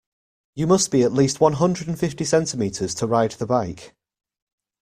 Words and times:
You 0.55 0.65
must 0.65 0.89
be 0.89 1.03
at 1.03 1.13
least 1.13 1.39
one 1.39 1.53
hundred 1.53 1.87
and 1.87 1.95
fifty 1.99 2.25
centimeters 2.25 2.95
to 2.95 3.05
ride 3.05 3.33
the 3.33 3.45
bike. 3.45 3.93